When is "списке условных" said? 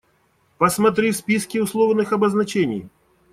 1.15-2.11